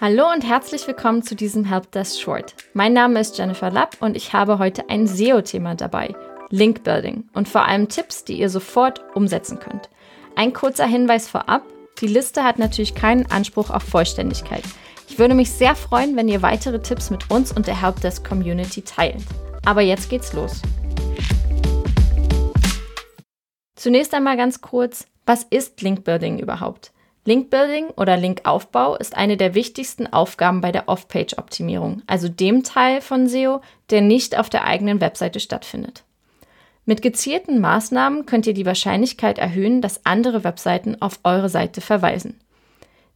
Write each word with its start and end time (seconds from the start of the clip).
Hallo 0.00 0.24
und 0.32 0.42
herzlich 0.42 0.88
willkommen 0.88 1.22
zu 1.22 1.36
diesem 1.36 1.64
Helpdesk 1.64 2.20
Short. 2.20 2.56
Mein 2.72 2.92
Name 2.92 3.20
ist 3.20 3.38
Jennifer 3.38 3.70
Lapp 3.70 3.96
und 4.00 4.16
ich 4.16 4.32
habe 4.32 4.58
heute 4.58 4.90
ein 4.90 5.06
SEO-Thema 5.06 5.76
dabei, 5.76 6.16
Link 6.50 6.82
Building 6.82 7.28
und 7.32 7.48
vor 7.48 7.64
allem 7.64 7.88
Tipps, 7.88 8.24
die 8.24 8.40
ihr 8.40 8.50
sofort 8.50 9.04
umsetzen 9.14 9.60
könnt. 9.60 9.88
Ein 10.34 10.52
kurzer 10.52 10.84
Hinweis 10.84 11.28
vorab, 11.28 11.62
die 12.00 12.08
Liste 12.08 12.42
hat 12.42 12.58
natürlich 12.58 12.96
keinen 12.96 13.30
Anspruch 13.30 13.70
auf 13.70 13.84
Vollständigkeit. 13.84 14.64
Ich 15.08 15.20
würde 15.20 15.34
mich 15.34 15.52
sehr 15.52 15.76
freuen, 15.76 16.16
wenn 16.16 16.26
ihr 16.28 16.42
weitere 16.42 16.82
Tipps 16.82 17.10
mit 17.10 17.30
uns 17.30 17.52
und 17.52 17.68
der 17.68 17.80
Helpdesk 17.80 18.28
Community 18.28 18.82
teilt. 18.82 19.22
Aber 19.64 19.80
jetzt 19.80 20.10
geht's 20.10 20.32
los. 20.32 20.60
Zunächst 23.76 24.12
einmal 24.12 24.36
ganz 24.36 24.60
kurz, 24.60 25.06
was 25.24 25.44
ist 25.44 25.82
Link 25.82 26.02
Building 26.02 26.40
überhaupt? 26.40 26.90
Linkbuilding 27.26 27.86
oder 27.96 28.18
Linkaufbau 28.18 28.96
ist 28.96 29.16
eine 29.16 29.38
der 29.38 29.54
wichtigsten 29.54 30.06
Aufgaben 30.06 30.60
bei 30.60 30.72
der 30.72 30.88
Off-Page-Optimierung, 30.88 32.02
also 32.06 32.28
dem 32.28 32.62
Teil 32.64 33.00
von 33.00 33.28
SEO, 33.28 33.62
der 33.90 34.02
nicht 34.02 34.38
auf 34.38 34.50
der 34.50 34.64
eigenen 34.64 35.00
Webseite 35.00 35.40
stattfindet. 35.40 36.04
Mit 36.84 37.00
gezielten 37.00 37.60
Maßnahmen 37.60 38.26
könnt 38.26 38.46
ihr 38.46 38.52
die 38.52 38.66
Wahrscheinlichkeit 38.66 39.38
erhöhen, 39.38 39.80
dass 39.80 40.04
andere 40.04 40.44
Webseiten 40.44 41.00
auf 41.00 41.18
eure 41.24 41.48
Seite 41.48 41.80
verweisen. 41.80 42.38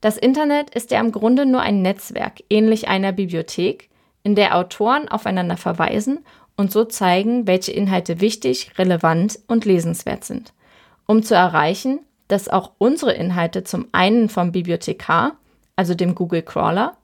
Das 0.00 0.16
Internet 0.16 0.70
ist 0.70 0.90
ja 0.90 1.00
im 1.00 1.12
Grunde 1.12 1.44
nur 1.44 1.60
ein 1.60 1.82
Netzwerk, 1.82 2.42
ähnlich 2.48 2.88
einer 2.88 3.12
Bibliothek, 3.12 3.90
in 4.22 4.34
der 4.34 4.56
Autoren 4.56 5.08
aufeinander 5.08 5.58
verweisen 5.58 6.20
und 6.56 6.72
so 6.72 6.84
zeigen, 6.84 7.46
welche 7.46 7.72
Inhalte 7.72 8.20
wichtig, 8.22 8.72
relevant 8.78 9.38
und 9.48 9.66
lesenswert 9.66 10.24
sind. 10.24 10.54
Um 11.06 11.22
zu 11.22 11.34
erreichen, 11.34 12.00
dass 12.28 12.48
auch 12.48 12.72
unsere 12.78 13.12
Inhalte 13.12 13.64
zum 13.64 13.88
einen 13.92 14.28
vom 14.28 14.52
Bibliothekar, 14.52 15.36
also 15.76 15.94
dem 15.94 16.14
Google 16.14 16.42
Crawler, 16.42 16.96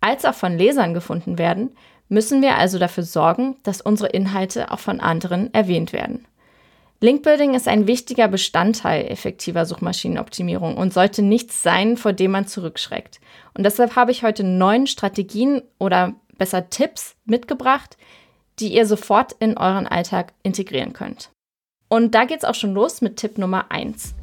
als 0.00 0.24
auch 0.24 0.34
von 0.34 0.56
Lesern 0.56 0.94
gefunden 0.94 1.38
werden, 1.38 1.70
müssen 2.08 2.42
wir 2.42 2.56
also 2.56 2.78
dafür 2.78 3.04
sorgen, 3.04 3.56
dass 3.62 3.80
unsere 3.80 4.10
Inhalte 4.10 4.70
auch 4.70 4.78
von 4.78 5.00
anderen 5.00 5.52
erwähnt 5.54 5.92
werden. 5.92 6.26
Linkbuilding 7.02 7.54
ist 7.54 7.66
ein 7.66 7.86
wichtiger 7.86 8.28
Bestandteil 8.28 9.06
effektiver 9.06 9.64
Suchmaschinenoptimierung 9.64 10.76
und 10.76 10.92
sollte 10.92 11.22
nichts 11.22 11.62
sein, 11.62 11.96
vor 11.96 12.12
dem 12.12 12.32
man 12.32 12.46
zurückschreckt. 12.46 13.20
Und 13.54 13.64
deshalb 13.64 13.96
habe 13.96 14.10
ich 14.10 14.22
heute 14.22 14.44
neun 14.44 14.86
Strategien 14.86 15.62
oder 15.78 16.14
besser 16.36 16.68
Tipps 16.68 17.16
mitgebracht, 17.24 17.96
die 18.58 18.74
ihr 18.74 18.84
sofort 18.84 19.32
in 19.38 19.56
euren 19.56 19.86
Alltag 19.86 20.34
integrieren 20.42 20.92
könnt. 20.92 21.30
Und 21.88 22.14
da 22.14 22.24
geht 22.24 22.38
es 22.38 22.44
auch 22.44 22.54
schon 22.54 22.74
los 22.74 23.00
mit 23.00 23.16
Tipp 23.16 23.38
Nummer 23.38 23.70
eins. 23.70 24.14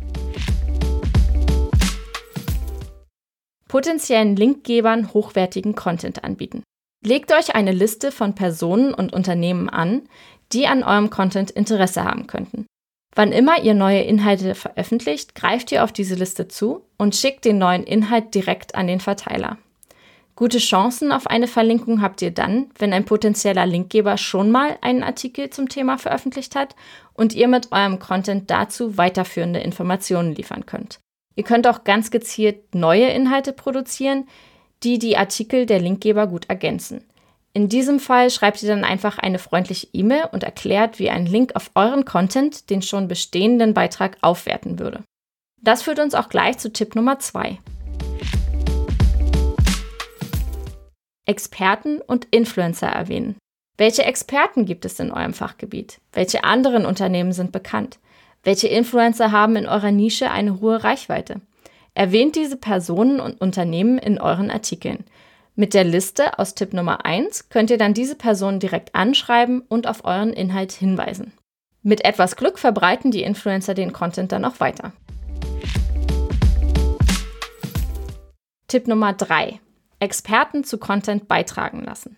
Potenziellen 3.67 4.35
Linkgebern 4.35 5.13
hochwertigen 5.13 5.75
Content 5.75 6.23
anbieten. 6.23 6.63
Legt 7.05 7.31
euch 7.31 7.55
eine 7.55 7.71
Liste 7.71 8.11
von 8.11 8.35
Personen 8.35 8.93
und 8.93 9.13
Unternehmen 9.13 9.69
an, 9.69 10.03
die 10.51 10.67
an 10.67 10.83
eurem 10.83 11.09
Content 11.09 11.51
Interesse 11.51 12.03
haben 12.03 12.27
könnten. 12.27 12.65
Wann 13.15 13.31
immer 13.31 13.63
ihr 13.63 13.73
neue 13.73 14.01
Inhalte 14.01 14.55
veröffentlicht, 14.55 15.33
greift 15.35 15.71
ihr 15.71 15.83
auf 15.83 15.91
diese 15.91 16.15
Liste 16.15 16.47
zu 16.47 16.85
und 16.97 17.15
schickt 17.15 17.45
den 17.45 17.57
neuen 17.57 17.83
Inhalt 17.83 18.35
direkt 18.35 18.75
an 18.75 18.87
den 18.87 18.99
Verteiler. 18.99 19.57
Gute 20.35 20.59
Chancen 20.59 21.11
auf 21.11 21.25
eine 21.25 21.47
Verlinkung 21.47 22.03
habt 22.03 22.21
ihr 22.21 22.29
dann, 22.29 22.69
wenn 22.77 22.93
ein 22.93 23.05
potenzieller 23.05 23.65
Linkgeber 23.65 24.17
schon 24.17 24.51
mal 24.51 24.77
einen 24.81 25.01
Artikel 25.01 25.49
zum 25.49 25.67
Thema 25.67 25.97
veröffentlicht 25.97 26.55
hat 26.55 26.75
und 27.15 27.33
ihr 27.33 27.47
mit 27.47 27.71
eurem 27.71 27.97
Content 27.97 28.51
dazu 28.51 28.99
weiterführende 28.99 29.61
Informationen 29.61 30.35
liefern 30.35 30.67
könnt. 30.67 30.99
Ihr 31.37 31.43
könnt 31.43 31.67
auch 31.67 31.83
ganz 31.83 32.09
gezielt 32.09 32.73
neue 32.73 33.09
Inhalte 33.09 33.53
produzieren, 33.53 34.27
die 34.81 34.97
die 34.97 35.17
Artikel 35.17 35.67
der 35.67 35.79
Linkgeber 35.79 36.25
gut 36.25 36.49
ergänzen. 36.49 37.03
In 37.53 37.69
diesem 37.69 37.99
Fall 37.99 38.31
schreibt 38.31 38.63
ihr 38.63 38.69
dann 38.69 38.83
einfach 38.83 39.19
eine 39.19 39.37
freundliche 39.37 39.87
E-Mail 39.93 40.29
und 40.31 40.41
erklärt, 40.41 40.97
wie 40.97 41.11
ein 41.11 41.27
Link 41.27 41.55
auf 41.55 41.69
euren 41.75 42.05
Content 42.05 42.71
den 42.71 42.81
schon 42.81 43.07
bestehenden 43.07 43.75
Beitrag 43.75 44.17
aufwerten 44.21 44.79
würde. 44.79 45.03
Das 45.61 45.83
führt 45.83 45.99
uns 45.99 46.15
auch 46.15 46.29
gleich 46.29 46.57
zu 46.57 46.73
Tipp 46.73 46.95
Nummer 46.95 47.19
2. 47.19 47.59
Experten 51.27 52.01
und 52.01 52.25
Influencer 52.31 52.87
erwähnen. 52.87 53.35
Welche 53.77 54.05
Experten 54.05 54.65
gibt 54.65 54.85
es 54.85 54.99
in 54.99 55.11
eurem 55.11 55.33
Fachgebiet? 55.33 55.99
Welche 56.13 56.43
anderen 56.43 56.87
Unternehmen 56.87 57.31
sind 57.31 57.51
bekannt? 57.51 57.99
Welche 58.47 58.69
Influencer 58.69 59.33
haben 59.33 59.57
in 59.57 59.65
eurer 59.67 59.91
Nische 59.91 60.31
eine 60.31 60.61
hohe 60.61 60.81
Reichweite? 60.81 61.41
Erwähnt 61.95 62.37
diese 62.37 62.55
Personen 62.55 63.19
und 63.19 63.41
Unternehmen 63.41 63.97
in 63.97 64.21
euren 64.21 64.49
Artikeln. 64.49 65.03
Mit 65.55 65.73
der 65.73 65.83
Liste 65.83 66.39
aus 66.39 66.55
Tipp 66.55 66.71
Nummer 66.71 67.03
1 67.05 67.49
könnt 67.49 67.71
ihr 67.71 67.77
dann 67.77 67.93
diese 67.93 68.15
Personen 68.15 68.61
direkt 68.61 68.95
anschreiben 68.95 69.63
und 69.67 69.85
auf 69.85 70.05
euren 70.05 70.31
Inhalt 70.31 70.71
hinweisen. 70.71 71.33
Mit 71.83 72.05
etwas 72.05 72.37
Glück 72.37 72.57
verbreiten 72.57 73.11
die 73.11 73.23
Influencer 73.23 73.73
den 73.73 73.91
Content 73.91 74.31
dann 74.31 74.45
auch 74.45 74.61
weiter. 74.61 74.93
Tipp 78.69 78.87
Nummer 78.87 79.11
3. 79.11 79.59
Experten 79.99 80.63
zu 80.63 80.77
Content 80.77 81.27
beitragen 81.27 81.83
lassen. 81.83 82.15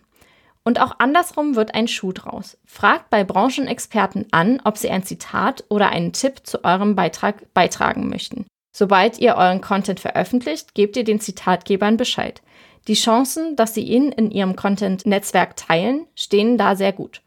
Und 0.64 0.80
auch 0.80 0.96
andersrum 0.98 1.56
wird 1.56 1.74
ein 1.74 1.88
Schuh 1.88 2.12
draus. 2.12 2.58
Fragt 2.64 3.10
bei 3.10 3.24
Branchenexperten 3.24 4.26
an, 4.30 4.60
ob 4.64 4.76
sie 4.76 4.90
ein 4.90 5.02
Zitat 5.02 5.64
oder 5.68 5.88
einen 5.88 6.12
Tipp 6.12 6.46
zu 6.46 6.64
eurem 6.64 6.94
Beitrag 6.94 7.52
beitragen 7.54 8.08
möchten. 8.08 8.46
Sobald 8.72 9.18
ihr 9.18 9.36
euren 9.36 9.60
Content 9.60 10.00
veröffentlicht, 10.00 10.74
gebt 10.74 10.96
ihr 10.96 11.04
den 11.04 11.20
Zitatgebern 11.20 11.96
Bescheid. 11.96 12.42
Die 12.88 12.94
Chancen, 12.94 13.56
dass 13.56 13.74
sie 13.74 13.82
ihn 13.82 14.12
in 14.12 14.30
ihrem 14.30 14.56
Content-Netzwerk 14.56 15.56
teilen, 15.56 16.06
stehen 16.14 16.56
da 16.56 16.76
sehr 16.76 16.92
gut. 16.92 17.22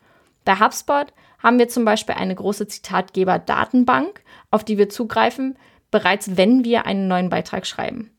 Bei 0.46 0.60
HubSpot 0.60 1.14
haben 1.40 1.60
wir 1.60 1.68
zum 1.68 1.86
Beispiel 1.86 2.16
eine 2.16 2.36
große 2.36 2.68
Zitatgeber-Datenbank, 2.68 4.24
auf 4.50 4.64
die 4.64 4.78
wir 4.78 4.90
zugreifen, 4.90 5.58
bereits 5.92 6.38
wenn 6.38 6.64
wir 6.64 6.86
einen 6.86 7.08
neuen 7.08 7.30
Beitrag 7.30 7.68
schreiben. 7.68 8.13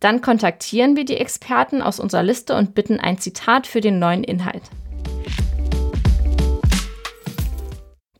Dann 0.00 0.20
kontaktieren 0.20 0.94
wir 0.94 1.04
die 1.04 1.16
Experten 1.16 1.82
aus 1.82 1.98
unserer 1.98 2.22
Liste 2.22 2.54
und 2.54 2.74
bitten 2.74 3.00
ein 3.00 3.18
Zitat 3.18 3.66
für 3.66 3.80
den 3.80 3.98
neuen 3.98 4.22
Inhalt. 4.22 4.62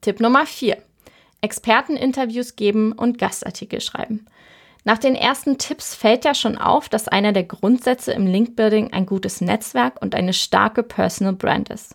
Tipp 0.01 0.21
Nummer 0.21 0.47
4. 0.47 0.77
Experteninterviews 1.41 2.57
geben 2.57 2.93
und 2.93 3.19
Gastartikel 3.19 3.81
schreiben. 3.81 4.27
Nach 4.85 4.99
den 4.99 5.15
ersten 5.15 5.59
Tipps 5.59 5.95
fällt 5.95 6.25
ja 6.25 6.35
schon 6.35 6.59
auf, 6.59 6.89
dass 6.89 7.09
einer 7.09 7.33
der 7.33 7.45
Grundsätze 7.45 8.13
im 8.13 8.27
Linkbuilding 8.27 8.93
ein 8.93 9.07
gutes 9.07 9.41
Netzwerk 9.41 10.01
und 10.01 10.15
eine 10.15 10.33
starke 10.33 10.83
Personal 10.83 11.35
Brand 11.35 11.69
ist. 11.69 11.95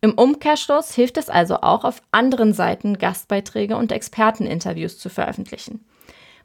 Im 0.00 0.12
Umkehrschluss 0.14 0.94
hilft 0.94 1.18
es 1.18 1.28
also 1.28 1.56
auch, 1.56 1.84
auf 1.84 2.02
anderen 2.10 2.54
Seiten 2.54 2.96
Gastbeiträge 2.96 3.76
und 3.76 3.92
Experteninterviews 3.92 4.98
zu 4.98 5.10
veröffentlichen. 5.10 5.84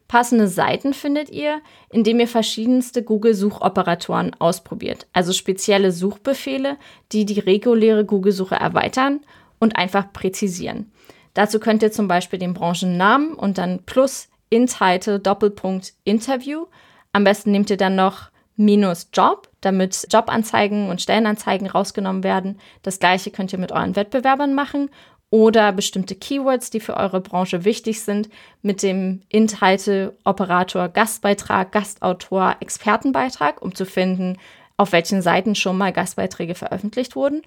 Passende 0.08 0.46
Seiten 0.46 0.94
findet 0.94 1.30
ihr, 1.30 1.60
indem 1.90 2.20
ihr 2.20 2.28
verschiedenste 2.28 3.02
Google-Suchoperatoren 3.02 4.34
ausprobiert, 4.38 5.06
also 5.12 5.32
spezielle 5.32 5.90
Suchbefehle, 5.90 6.76
die 7.12 7.24
die 7.24 7.40
reguläre 7.40 8.04
Google-Suche 8.04 8.54
erweitern 8.54 9.20
und 9.58 9.76
einfach 9.76 10.12
präzisieren. 10.12 10.92
Dazu 11.34 11.58
könnt 11.58 11.82
ihr 11.82 11.92
zum 11.92 12.08
Beispiel 12.08 12.38
den 12.38 12.54
Branchennamen 12.54 13.34
und 13.34 13.58
dann 13.58 13.82
plus 13.84 14.28
Intitle 14.48 15.18
Doppelpunkt 15.18 15.92
Interview. 16.04 16.66
Am 17.12 17.24
besten 17.24 17.50
nehmt 17.50 17.68
ihr 17.70 17.76
dann 17.76 17.96
noch 17.96 18.30
minus 18.56 19.08
Job, 19.12 19.48
damit 19.60 20.06
Jobanzeigen 20.10 20.88
und 20.88 21.02
Stellenanzeigen 21.02 21.66
rausgenommen 21.66 22.24
werden. 22.24 22.58
Das 22.82 23.00
gleiche 23.00 23.30
könnt 23.30 23.52
ihr 23.52 23.58
mit 23.58 23.72
euren 23.72 23.96
Wettbewerbern 23.96 24.54
machen 24.54 24.88
oder 25.30 25.72
bestimmte 25.72 26.14
Keywords, 26.14 26.70
die 26.70 26.80
für 26.80 26.96
eure 26.96 27.20
Branche 27.20 27.64
wichtig 27.64 28.00
sind, 28.02 28.28
mit 28.62 28.82
dem 28.82 29.22
Inhalte, 29.28 30.16
Operator, 30.24 30.88
Gastbeitrag, 30.88 31.72
Gastautor, 31.72 32.56
Expertenbeitrag, 32.60 33.60
um 33.60 33.74
zu 33.74 33.84
finden, 33.86 34.38
auf 34.76 34.92
welchen 34.92 35.22
Seiten 35.22 35.54
schon 35.54 35.78
mal 35.78 35.92
Gastbeiträge 35.92 36.54
veröffentlicht 36.54 37.16
wurden. 37.16 37.42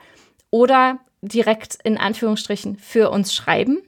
Oder 0.52 1.00
direkt 1.22 1.78
in 1.84 1.98
Anführungsstrichen 1.98 2.78
für 2.78 3.10
uns 3.12 3.34
schreiben. 3.34 3.80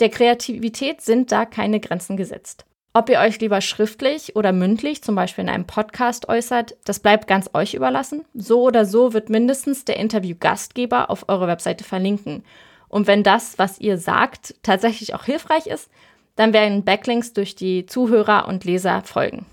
Der 0.00 0.08
Kreativität 0.08 1.02
sind 1.02 1.30
da 1.30 1.44
keine 1.44 1.78
Grenzen 1.78 2.16
gesetzt. 2.16 2.64
Ob 2.92 3.08
ihr 3.08 3.20
euch 3.20 3.38
lieber 3.38 3.60
schriftlich 3.60 4.34
oder 4.34 4.50
mündlich, 4.50 5.02
zum 5.04 5.14
Beispiel 5.14 5.44
in 5.44 5.50
einem 5.50 5.66
Podcast, 5.66 6.28
äußert, 6.28 6.76
das 6.84 6.98
bleibt 6.98 7.28
ganz 7.28 7.48
euch 7.54 7.74
überlassen. 7.74 8.24
So 8.34 8.62
oder 8.62 8.84
so 8.84 9.12
wird 9.12 9.28
mindestens 9.28 9.84
der 9.84 9.96
Interview-Gastgeber 9.96 11.08
auf 11.10 11.28
eurer 11.28 11.46
Webseite 11.46 11.84
verlinken. 11.84 12.42
Und 12.90 13.06
wenn 13.06 13.22
das, 13.22 13.58
was 13.58 13.80
ihr 13.80 13.96
sagt, 13.96 14.56
tatsächlich 14.62 15.14
auch 15.14 15.24
hilfreich 15.24 15.66
ist, 15.66 15.88
dann 16.36 16.52
werden 16.52 16.84
Backlinks 16.84 17.32
durch 17.32 17.54
die 17.54 17.86
Zuhörer 17.86 18.48
und 18.48 18.64
Leser 18.64 19.02
folgen. 19.02 19.46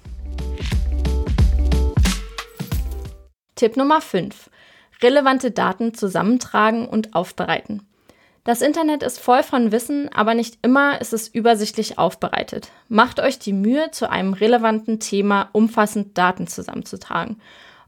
Tipp 3.56 3.78
Nummer 3.78 4.02
5. 4.02 4.50
Relevante 5.02 5.52
Daten 5.52 5.94
zusammentragen 5.94 6.88
und 6.88 7.14
aufbereiten. 7.14 7.88
Das 8.44 8.62
Internet 8.62 9.04
ist 9.04 9.20
voll 9.20 9.44
von 9.44 9.72
Wissen, 9.72 10.10
aber 10.14 10.34
nicht 10.34 10.58
immer 10.62 11.00
ist 11.02 11.14
es 11.14 11.28
übersichtlich 11.28 12.00
aufbereitet. 12.00 12.70
Macht 12.88 13.20
euch 13.20 13.38
die 13.38 13.54
Mühe, 13.54 13.92
zu 13.92 14.10
einem 14.10 14.34
relevanten 14.34 15.00
Thema 15.00 15.50
umfassend 15.52 16.18
Daten 16.18 16.48
zusammenzutragen. 16.48 17.40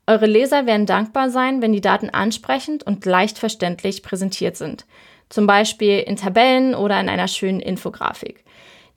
Eure 0.06 0.26
Leser 0.26 0.66
werden 0.66 0.86
dankbar 0.86 1.30
sein, 1.30 1.62
wenn 1.62 1.72
die 1.72 1.82
Daten 1.82 2.10
ansprechend 2.10 2.84
und 2.84 3.06
leicht 3.06 3.40
verständlich 3.40 4.04
präsentiert 4.04 4.58
sind. 4.58 4.86
Zum 5.30 5.46
Beispiel 5.46 6.00
in 6.00 6.16
Tabellen 6.16 6.74
oder 6.76 7.00
in 7.00 7.08
einer 7.08 7.28
schönen 7.28 7.60
Infografik. 7.60 8.44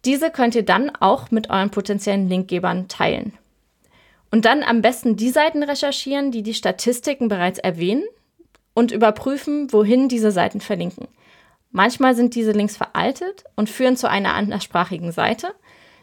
Diese 0.05 0.31
könnt 0.31 0.55
ihr 0.55 0.65
dann 0.65 0.91
auch 0.99 1.31
mit 1.31 1.51
euren 1.51 1.71
potenziellen 1.71 2.29
Linkgebern 2.29 2.89
teilen. 2.89 3.35
Und 4.31 4.47
dann 4.47 4.63
am 4.63 4.81
besten 4.81 5.17
die 5.17 5.29
Seiten 5.29 5.63
recherchieren, 5.63 6.33
die 6.33 6.43
die 6.43 6.55
Statistiken 6.55 7.29
bereits 7.29 7.59
erwähnen 7.59 8.05
und 8.75 8.91
überprüfen, 8.91 9.73
wohin 9.73 10.09
diese 10.09 10.31
Seiten 10.31 10.61
verlinken. 10.61 11.07
Manchmal 11.71 12.15
sind 12.15 12.35
diese 12.35 12.53
Links 12.53 12.77
veraltet 12.77 13.45
und 13.57 13.69
führen 13.69 13.97
zu 13.97 14.09
einer 14.09 14.35
anderssprachigen 14.35 15.13
Seite. 15.13 15.55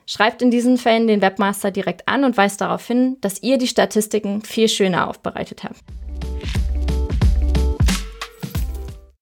Schreibt 0.05 0.41
in 0.41 0.51
diesen 0.51 0.77
Fällen 0.77 1.07
den 1.07 1.21
Webmaster 1.21 1.71
direkt 1.71 2.07
an 2.07 2.23
und 2.23 2.37
weist 2.37 2.61
darauf 2.61 2.85
hin, 2.85 3.17
dass 3.21 3.43
ihr 3.43 3.57
die 3.57 3.67
Statistiken 3.67 4.41
viel 4.41 4.67
schöner 4.67 5.07
aufbereitet 5.07 5.63
habt. 5.63 5.79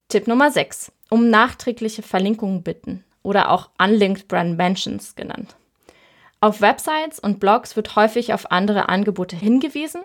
Tipp 0.10 0.28
Nummer 0.28 0.52
6. 0.52 0.92
Um 1.10 1.30
nachträgliche 1.30 2.02
Verlinkungen 2.02 2.64
bitten 2.64 3.04
oder 3.24 3.52
auch 3.52 3.70
Unlinked 3.82 4.28
Brand 4.28 4.58
Mentions 4.58 5.16
genannt. 5.16 5.56
Auf 6.40 6.62
Websites 6.62 7.20
und 7.20 7.40
Blogs 7.40 7.76
wird 7.76 7.96
häufig 7.96 8.34
auf 8.34 8.52
andere 8.52 8.90
Angebote 8.90 9.36
hingewiesen, 9.36 10.02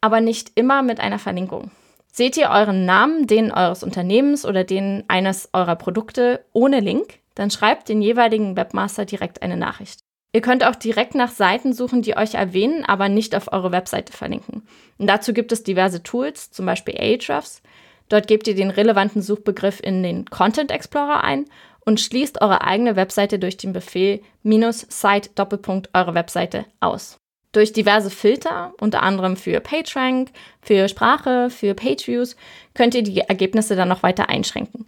aber 0.00 0.20
nicht 0.20 0.52
immer 0.54 0.82
mit 0.82 0.98
einer 1.00 1.18
Verlinkung. 1.18 1.70
Seht 2.12 2.36
ihr 2.36 2.48
euren 2.48 2.86
Namen, 2.86 3.26
den 3.26 3.52
eures 3.52 3.82
Unternehmens 3.82 4.44
oder 4.46 4.64
den 4.64 5.04
eines 5.08 5.50
eurer 5.52 5.76
Produkte 5.76 6.44
ohne 6.52 6.80
Link, 6.80 7.20
dann 7.34 7.50
schreibt 7.50 7.88
den 7.88 8.00
jeweiligen 8.02 8.56
Webmaster 8.56 9.04
direkt 9.04 9.42
eine 9.42 9.56
Nachricht. 9.56 10.00
Ihr 10.32 10.40
könnt 10.40 10.64
auch 10.64 10.74
direkt 10.74 11.14
nach 11.14 11.30
Seiten 11.30 11.72
suchen, 11.72 12.02
die 12.02 12.16
euch 12.16 12.34
erwähnen, 12.34 12.84
aber 12.84 13.08
nicht 13.08 13.34
auf 13.34 13.52
eure 13.52 13.72
Webseite 13.72 14.12
verlinken. 14.12 14.66
Und 14.98 15.06
dazu 15.06 15.32
gibt 15.32 15.52
es 15.52 15.62
diverse 15.62 16.02
Tools, 16.02 16.50
zum 16.50 16.66
Beispiel 16.66 16.96
Ahrefs. 16.98 17.62
Dort 18.08 18.26
gebt 18.28 18.46
ihr 18.46 18.54
den 18.54 18.70
relevanten 18.70 19.22
Suchbegriff 19.22 19.80
in 19.82 20.02
den 20.02 20.26
Content 20.26 20.70
Explorer 20.70 21.24
ein 21.24 21.46
und 21.84 22.00
schließt 22.00 22.40
eure 22.40 22.62
eigene 22.62 22.96
Webseite 22.96 23.38
durch 23.38 23.56
den 23.56 23.72
Befehl 23.72 24.20
site 24.44 25.30
Doppelpunkt 25.34 25.90
eure 25.94 26.14
Webseite 26.14 26.66
aus. 26.80 27.18
Durch 27.52 27.72
diverse 27.72 28.10
Filter, 28.10 28.74
unter 28.80 29.02
anderem 29.02 29.36
für 29.36 29.60
PageRank, 29.60 30.30
für 30.60 30.88
Sprache, 30.88 31.48
für 31.48 31.74
PageViews, 31.74 32.36
könnt 32.74 32.94
ihr 32.94 33.02
die 33.02 33.20
Ergebnisse 33.20 33.76
dann 33.76 33.88
noch 33.88 34.02
weiter 34.02 34.28
einschränken. 34.28 34.86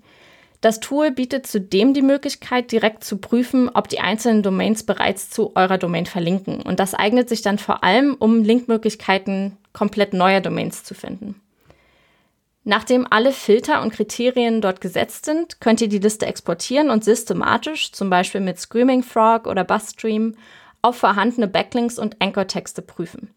Das 0.61 0.81
Tool 0.81 1.13
bietet 1.13 1.47
zudem 1.47 1.95
die 1.95 2.03
Möglichkeit, 2.03 2.73
direkt 2.73 3.05
zu 3.05 3.19
prüfen, 3.19 3.71
ob 3.73 3.89
die 3.89 4.01
einzelnen 4.01 4.43
Domains 4.43 4.83
bereits 4.83 5.31
zu 5.31 5.55
eurer 5.55 5.79
Domain 5.79 6.05
verlinken. 6.05 6.61
Und 6.63 6.81
das 6.81 6.95
eignet 6.95 7.29
sich 7.29 7.43
dann 7.43 7.59
vor 7.59 7.85
allem, 7.85 8.17
um 8.19 8.43
Linkmöglichkeiten 8.43 9.57
komplett 9.73 10.13
neuer 10.13 10.41
Domains 10.41 10.83
zu 10.83 10.95
finden. 10.95 11.41
Nachdem 12.69 13.07
alle 13.09 13.33
Filter 13.33 13.81
und 13.81 13.95
Kriterien 13.95 14.61
dort 14.61 14.83
gesetzt 14.83 15.25
sind, 15.25 15.59
könnt 15.59 15.81
ihr 15.81 15.89
die 15.89 16.01
Liste 16.01 16.27
exportieren 16.27 16.91
und 16.91 17.03
systematisch, 17.03 17.93
zum 17.93 18.11
Beispiel 18.11 18.43
mit 18.43 18.59
Screaming 18.59 19.03
Frog 19.03 19.47
oder 19.47 19.65
Busstream, 19.65 20.37
auf 20.83 20.97
vorhandene 20.97 21.49
Backlinks 21.49 21.99
und 21.99 22.21
Anchor-Texte 22.21 22.83
prüfen. 22.83 23.31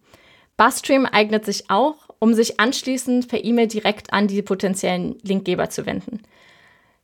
Busstream 0.58 1.06
eignet 1.06 1.46
sich 1.46 1.70
auch, 1.70 2.10
um 2.20 2.34
sich 2.34 2.60
anschließend 2.60 3.30
per 3.30 3.42
E-Mail 3.42 3.68
direkt 3.68 4.12
an 4.12 4.28
die 4.28 4.42
potenziellen 4.42 5.18
Linkgeber 5.22 5.70
zu 5.70 5.86
wenden. 5.86 6.24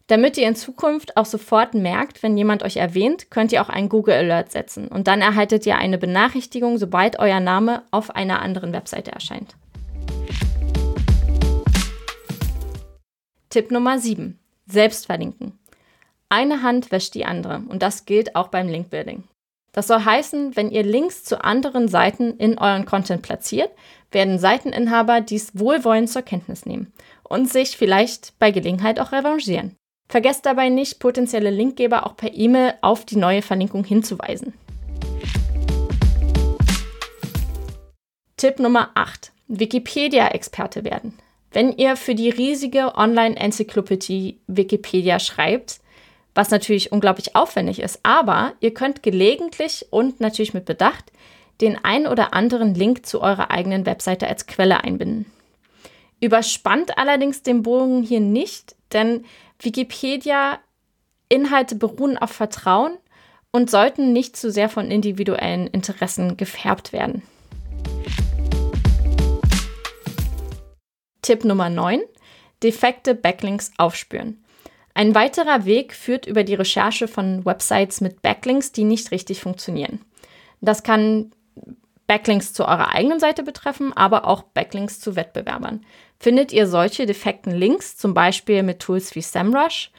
Damit 0.08 0.38
ihr 0.38 0.50
in 0.50 0.56
Zukunft 0.58 1.16
auch 1.16 1.26
sofort 1.26 1.76
merkt, 1.76 2.24
wenn 2.24 2.36
jemand 2.36 2.62
euch 2.62 2.76
erwähnt, 2.76 3.32
könnt 3.32 3.54
ihr 3.54 3.62
auch 3.62 3.70
einen 3.70 3.88
Google 3.88 4.16
Alert 4.16 4.52
setzen 4.52 4.90
und 4.90 5.08
dann 5.08 5.22
erhaltet 5.22 5.66
ihr 5.66 5.78
eine 5.78 5.98
Benachrichtigung, 5.98 6.78
sobald 6.78 7.20
euer 7.20 7.40
Name 7.40 7.84
auf 7.92 8.14
einer 8.14 8.42
anderen 8.42 8.74
Webseite 8.74 9.14
erscheint. 9.14 9.56
Tipp 13.50 13.72
Nummer 13.72 13.98
7. 13.98 14.38
Selbst 14.66 15.06
verlinken. 15.06 15.58
Eine 16.28 16.64
Hand 16.64 16.92
wäscht 16.92 17.16
die 17.16 17.24
andere 17.24 17.64
und 17.70 17.82
das 17.82 18.06
gilt 18.06 18.36
auch 18.36 18.50
beim 18.50 18.68
Linkbuilding. 18.68 19.24
Das 19.72 19.88
soll 19.88 20.04
heißen, 20.04 20.58
wenn 20.58 20.70
ihr 20.70 20.84
Links 20.84 21.24
zu 21.24 21.42
anderen 21.42 21.88
Seiten 21.88 22.36
in 22.38 22.58
euren 22.58 22.86
Content 22.86 23.22
platziert, 23.22 23.70
werden 24.12 24.38
Seiteninhaber 24.38 25.22
dies 25.22 25.52
wohlwollend 25.54 26.10
zur 26.10 26.24
Kenntnis 26.24 26.66
nehmen 26.66 26.92
und 27.24 27.50
sich 27.50 27.78
vielleicht 27.78 28.38
bei 28.38 28.52
Gelegenheit 28.52 29.00
auch 29.00 29.14
revanchieren. 29.14 29.76
Vergesst 30.10 30.46
dabei 30.46 30.68
nicht, 30.68 31.00
potenzielle 31.00 31.50
Linkgeber 31.50 32.06
auch 32.06 32.18
per 32.18 32.34
E-Mail 32.34 32.74
auf 32.82 33.06
die 33.06 33.18
neue 33.18 33.42
Verlinkung 33.42 33.86
hinzuweisen. 33.86 34.54
Tipp 38.36 38.60
Nummer 38.60 38.92
8. 38.96 39.32
Wikipedia-Experte 39.48 40.84
werden. 40.84 41.18
Wenn 41.52 41.72
ihr 41.72 41.96
für 41.96 42.16
die 42.16 42.30
riesige 42.30 42.96
Online-Enzyklopädie 42.96 44.40
Wikipedia 44.48 45.20
schreibt, 45.20 45.80
was 46.36 46.52
natürlich 46.52 46.92
unglaublich 46.92 47.36
aufwendig 47.36 47.80
ist, 47.80 48.00
aber 48.04 48.54
ihr 48.60 48.74
könnt 48.74 49.02
gelegentlich 49.02 49.88
und 49.90 50.20
natürlich 50.20 50.54
mit 50.54 50.66
Bedacht 50.66 51.12
den 51.62 51.84
ein 51.84 52.06
oder 52.06 52.34
anderen 52.34 52.76
Link 52.76 53.06
zu 53.06 53.22
eurer 53.22 53.50
eigenen 53.50 53.86
Webseite 53.86 54.28
als 54.28 54.46
Quelle 54.46 54.84
einbinden. 54.84 55.26
Überspannt 56.20 56.98
allerdings 56.98 57.42
den 57.42 57.64
Bogen 57.64 58.04
hier 58.04 58.20
nicht, 58.20 58.76
denn 58.94 59.26
Wikipedia 59.60 60.60
Inhalte 61.30 61.76
beruhen 61.76 62.18
auf 62.18 62.32
Vertrauen 62.32 62.98
und 63.52 63.70
sollten 63.70 64.14
nicht 64.14 64.38
zu 64.38 64.52
sehr 64.52 64.70
von 64.70 64.92
individuellen 64.92 65.68
Interessen 65.68 66.38
gefärbt 66.38 66.94
werden. 66.94 67.24
Tipp 71.28 71.44
Nummer 71.44 71.70
9. 71.70 72.04
Defekte 72.64 73.14
Backlinks 73.14 73.74
aufspüren. 73.78 74.42
Ein 74.94 75.14
weiterer 75.14 75.66
Weg 75.66 75.94
führt 75.94 76.26
über 76.26 76.46
die 76.46 76.54
Recherche 76.54 77.10
von 77.10 77.46
Websites 77.46 78.00
mit 78.00 78.22
Backlinks, 78.22 78.72
die 78.72 78.86
nicht 78.86 79.12
richtig 79.12 79.42
funktionieren. 79.42 80.00
Das 80.62 80.84
kann 80.84 81.34
Backlinks 82.08 82.54
zu 82.54 82.64
eurer 82.64 82.96
eigenen 82.96 83.20
Seite 83.20 83.44
betreffen, 83.44 83.92
aber 83.92 84.26
auch 84.26 84.44
Backlinks 84.44 85.02
zu 85.02 85.18
Wettbewerbern. 85.18 85.86
Findet 86.18 86.54
ihr 86.54 86.66
solche 86.66 87.06
defekten 87.06 87.52
Links, 87.52 87.98
zum 87.98 88.14
Beispiel 88.14 88.64
mit 88.64 88.80
Tools 88.80 89.14
wie 89.14 89.22
SEMrush, 89.22 89.92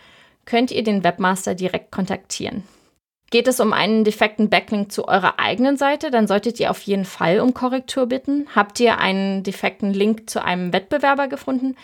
könnt 0.46 0.70
ihr 0.70 0.82
den 0.82 1.04
Webmaster 1.04 1.54
direkt 1.54 1.92
kontaktieren. 1.92 2.62
Geht 3.30 3.46
es 3.46 3.60
um 3.60 3.74
einen 3.74 4.04
defekten 4.04 4.48
Backlink 4.48 4.90
zu 4.90 5.06
eurer 5.06 5.38
eigenen 5.38 5.76
Seite, 5.76 6.10
dann 6.10 6.26
solltet 6.26 6.58
ihr 6.60 6.70
auf 6.70 6.80
jeden 6.80 7.04
Fall 7.04 7.40
um 7.40 7.52
Korrektur 7.52 8.06
bitten. 8.06 8.46
Habt 8.54 8.80
ihr 8.80 8.98
einen 8.98 9.42
defekten 9.42 9.92
Link 9.92 10.30
zu 10.30 10.42
einem 10.42 10.72
Wettbewerber 10.72 11.28
gefunden, 11.28 11.76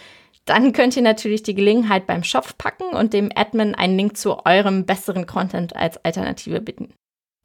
dann 0.47 0.73
könnt 0.73 0.97
ihr 0.97 1.03
natürlich 1.03 1.43
die 1.43 1.55
Gelegenheit 1.55 2.07
beim 2.07 2.23
Shop 2.23 2.59
packen 2.59 2.95
und 2.95 3.13
dem 3.13 3.31
Admin 3.35 3.75
einen 3.75 3.97
Link 3.97 4.17
zu 4.17 4.45
eurem 4.45 4.85
besseren 4.85 5.27
Content 5.27 5.75
als 5.75 6.03
Alternative 6.05 6.61
bitten. 6.61 6.93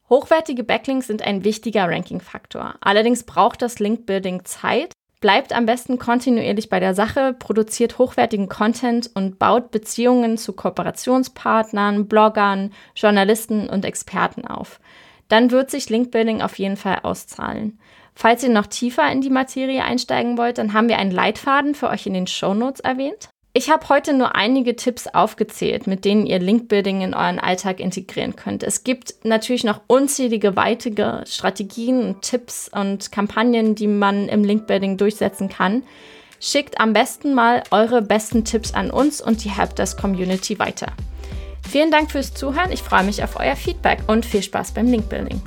Hochwertige 0.10 0.64
Backlinks 0.64 1.08
sind 1.08 1.22
ein 1.22 1.44
wichtiger 1.44 1.88
Ranking-Faktor. 1.88 2.76
Allerdings 2.82 3.24
braucht 3.24 3.62
das 3.62 3.80
Link-Building 3.80 4.44
Zeit. 4.44 4.94
Bleibt 5.20 5.52
am 5.52 5.66
besten 5.66 6.00
kontinuierlich 6.00 6.70
bei 6.70 6.80
der 6.80 6.96
Sache, 6.96 7.36
produziert 7.38 7.98
hochwertigen 7.98 8.48
Content 8.48 9.12
und 9.14 9.38
baut 9.38 9.70
Beziehungen 9.70 10.38
zu 10.38 10.54
Kooperationspartnern, 10.54 12.08
Bloggern, 12.08 12.72
Journalisten 12.96 13.70
und 13.70 13.84
Experten 13.84 14.46
auf. 14.46 14.80
Dann 15.28 15.52
wird 15.52 15.72
sich 15.72 15.90
Linkbuilding 15.90 16.42
auf 16.42 16.58
jeden 16.58 16.78
Fall 16.78 17.00
auszahlen. 17.04 17.80
Falls 18.16 18.44
ihr 18.44 18.50
noch 18.50 18.68
tiefer 18.68 19.12
in 19.12 19.22
die 19.22 19.30
Materie 19.30 19.84
einsteigen 19.84 20.38
wollt, 20.38 20.58
dann 20.58 20.74
haben 20.74 20.88
wir 20.88 20.98
einen 20.98 21.12
Leitfaden 21.12 21.76
für 21.76 21.90
euch 21.90 22.06
in 22.06 22.14
den 22.14 22.28
Show 22.28 22.54
Notes 22.54 22.80
erwähnt. 22.80 23.30
Ich 23.52 23.72
habe 23.72 23.90
heute 23.90 24.14
nur 24.14 24.36
einige 24.36 24.76
Tipps 24.76 25.08
aufgezählt, 25.08 25.88
mit 25.88 26.06
denen 26.06 26.28
ihr 26.28 26.38
Linkbuilding 26.38 27.02
in 27.02 27.16
euren 27.16 27.40
Alltag 27.40 27.80
integrieren 27.80 28.36
könnt. 28.36 28.62
Es 28.62 28.84
gibt 28.84 29.16
natürlich 29.24 29.64
noch 29.64 29.82
unzählige 29.88 30.56
weitere 30.56 31.26
Strategien 31.26 32.04
und 32.04 32.22
Tipps 32.22 32.70
und 32.72 33.12
Kampagnen, 33.12 33.74
die 33.74 33.88
man 33.88 34.30
im 34.30 34.44
Linkbuilding 34.44 34.98
durchsetzen 34.98 35.50
kann. 35.50 35.82
Schickt 36.40 36.80
am 36.80 36.94
besten 36.94 37.34
mal 37.34 37.64
eure 37.72 38.04
besten 38.04 38.46
Tipps 38.46 38.76
an 38.76 38.92
uns 38.92 39.20
und 39.20 39.44
die 39.44 39.50
Helpdesk 39.50 40.00
Community 40.00 40.60
weiter. 40.60 40.94
Vielen 41.68 41.90
Dank 41.90 42.12
fürs 42.12 42.36
Zuhören. 42.36 42.72
Ich 42.72 42.84
freue 42.84 43.04
mich 43.04 43.24
auf 43.24 43.40
euer 43.40 43.56
Feedback 43.56 44.00
und 44.06 44.28
viel 44.28 44.44
Spaß 44.44 44.74
beim 44.74 44.88
Linkbuilding. 44.88 45.42